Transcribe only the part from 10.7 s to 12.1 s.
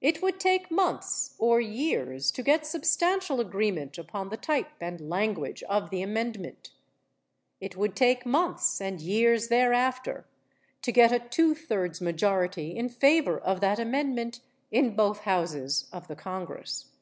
to get a two thirds